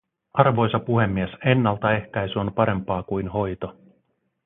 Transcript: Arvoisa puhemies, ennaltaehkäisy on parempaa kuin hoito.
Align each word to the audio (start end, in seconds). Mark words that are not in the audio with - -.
Arvoisa 0.33 0.79
puhemies, 0.79 1.29
ennaltaehkäisy 1.45 2.39
on 2.39 2.53
parempaa 2.53 3.03
kuin 3.03 3.27
hoito. 3.27 3.75